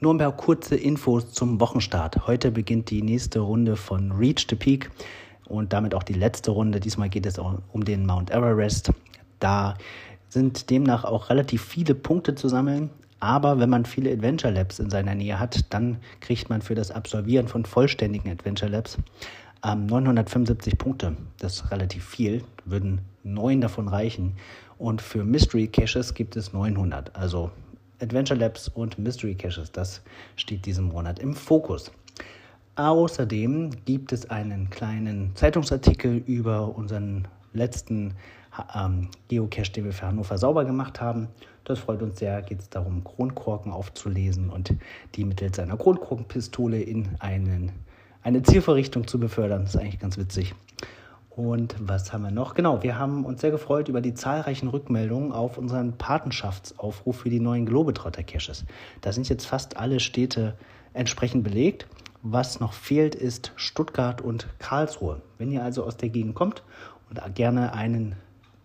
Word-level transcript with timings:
Nur 0.00 0.14
ein 0.14 0.18
paar 0.18 0.36
kurze 0.36 0.74
Infos 0.74 1.32
zum 1.32 1.60
Wochenstart. 1.60 2.26
Heute 2.26 2.50
beginnt 2.50 2.90
die 2.90 3.00
nächste 3.00 3.38
Runde 3.38 3.76
von 3.76 4.10
Reach 4.10 4.46
the 4.50 4.56
Peak 4.56 4.90
und 5.46 5.72
damit 5.72 5.94
auch 5.94 6.02
die 6.02 6.14
letzte 6.14 6.50
Runde. 6.50 6.80
Diesmal 6.80 7.08
geht 7.08 7.24
es 7.24 7.38
um 7.38 7.84
den 7.84 8.06
Mount 8.06 8.32
Everest. 8.32 8.92
Da 9.38 9.76
sind 10.30 10.70
demnach 10.70 11.04
auch 11.04 11.30
relativ 11.30 11.62
viele 11.62 11.94
Punkte 11.94 12.34
zu 12.34 12.48
sammeln. 12.48 12.90
Aber 13.20 13.60
wenn 13.60 13.70
man 13.70 13.84
viele 13.84 14.10
Adventure 14.10 14.52
Labs 14.52 14.80
in 14.80 14.90
seiner 14.90 15.14
Nähe 15.14 15.38
hat, 15.38 15.72
dann 15.72 15.98
kriegt 16.18 16.50
man 16.50 16.60
für 16.60 16.74
das 16.74 16.90
Absolvieren 16.90 17.46
von 17.46 17.64
vollständigen 17.64 18.32
Adventure 18.32 18.68
Labs 18.68 18.98
ähm, 19.64 19.86
975 19.86 20.78
Punkte. 20.78 21.16
Das 21.38 21.54
ist 21.54 21.70
relativ 21.70 22.04
viel, 22.04 22.44
würden 22.64 23.00
neun 23.22 23.60
davon 23.60 23.88
reichen. 23.88 24.34
Und 24.78 25.00
für 25.00 25.24
Mystery 25.24 25.68
Caches 25.68 26.14
gibt 26.14 26.36
es 26.36 26.52
900. 26.52 27.14
Also 27.14 27.50
Adventure 28.00 28.38
Labs 28.38 28.68
und 28.68 28.98
Mystery 28.98 29.34
Caches, 29.34 29.70
das 29.70 30.02
steht 30.36 30.66
diesen 30.66 30.86
Monat 30.86 31.20
im 31.20 31.34
Fokus. 31.34 31.92
Außerdem 32.74 33.70
gibt 33.84 34.12
es 34.12 34.28
einen 34.30 34.70
kleinen 34.70 35.36
Zeitungsartikel 35.36 36.16
über 36.26 36.74
unseren 36.76 37.28
letzten 37.52 38.14
ähm, 38.74 39.08
Geocache, 39.28 39.72
den 39.72 39.84
wir 39.84 39.92
für 39.92 40.06
Hannover 40.06 40.38
sauber 40.38 40.64
gemacht 40.64 41.00
haben. 41.00 41.28
Das 41.64 41.78
freut 41.78 42.02
uns 42.02 42.18
sehr. 42.18 42.42
Geht 42.42 42.60
es 42.60 42.70
darum, 42.70 43.04
Kronkorken 43.04 43.72
aufzulesen 43.72 44.50
und 44.50 44.74
die 45.14 45.24
mittels 45.24 45.58
einer 45.58 45.76
Kronkorkenpistole 45.76 46.80
in 46.80 47.08
einen, 47.20 47.72
eine 48.22 48.42
Zielvorrichtung 48.42 49.06
zu 49.06 49.18
befördern. 49.18 49.62
Das 49.62 49.74
ist 49.74 49.80
eigentlich 49.80 49.98
ganz 49.98 50.18
witzig. 50.18 50.54
Und 51.30 51.74
was 51.78 52.12
haben 52.12 52.22
wir 52.22 52.30
noch? 52.30 52.54
Genau, 52.54 52.82
wir 52.82 52.98
haben 52.98 53.24
uns 53.24 53.40
sehr 53.40 53.50
gefreut 53.50 53.88
über 53.88 54.02
die 54.02 54.12
zahlreichen 54.12 54.68
Rückmeldungen 54.68 55.32
auf 55.32 55.56
unseren 55.56 55.96
Patenschaftsaufruf 55.96 57.20
für 57.20 57.30
die 57.30 57.40
neuen 57.40 57.64
Globetrotter-Caches. 57.64 58.64
Da 59.00 59.12
sind 59.12 59.28
jetzt 59.30 59.46
fast 59.46 59.78
alle 59.78 59.98
Städte 59.98 60.54
entsprechend 60.92 61.42
belegt. 61.42 61.86
Was 62.22 62.60
noch 62.60 62.74
fehlt, 62.74 63.14
ist 63.14 63.52
Stuttgart 63.56 64.20
und 64.20 64.46
Karlsruhe. 64.58 65.22
Wenn 65.38 65.50
ihr 65.50 65.64
also 65.64 65.84
aus 65.84 65.96
der 65.96 66.10
Gegend 66.10 66.34
kommt 66.34 66.62
und 67.08 67.34
gerne 67.34 67.72
einen 67.72 68.14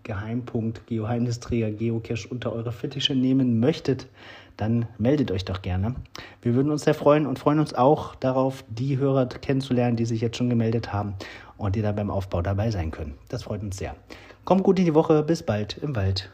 Geheimpunkt, 0.08 0.88
Geheimnisträger, 0.88 1.70
Geocache 1.70 2.28
unter 2.30 2.54
eure 2.54 2.72
Fittiche 2.72 3.14
nehmen 3.14 3.60
möchtet, 3.60 4.08
dann 4.56 4.88
meldet 4.98 5.30
euch 5.32 5.46
doch 5.46 5.62
gerne. 5.62 5.96
Wir 6.42 6.56
würden 6.56 6.72
uns 6.72 6.84
sehr 6.86 6.96
freuen 6.96 7.28
und 7.28 7.38
freuen 7.38 7.60
uns 7.60 7.76
auch 7.76 8.16
darauf, 8.16 8.64
die 8.70 8.98
Hörer 8.98 9.28
kennenzulernen, 9.28 9.98
die 9.98 10.06
sich 10.06 10.22
jetzt 10.22 10.38
schon 10.38 10.50
gemeldet 10.50 10.92
haben 10.92 11.14
und 11.58 11.76
die 11.76 11.84
da 11.84 11.92
beim 11.92 12.10
Aufbau 12.10 12.42
dabei 12.42 12.72
sein 12.72 12.90
können. 12.90 13.16
Das 13.30 13.44
freut 13.44 13.62
uns 13.62 13.78
sehr. 13.78 13.96
Kommt 14.46 14.64
gut 14.64 14.80
in 14.80 14.86
die 14.86 14.96
Woche. 14.96 15.24
Bis 15.24 15.44
bald 15.44 15.78
im 15.78 15.96
Wald. 15.96 16.32